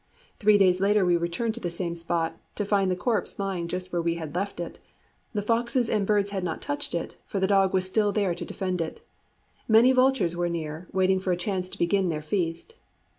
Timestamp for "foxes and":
5.43-6.07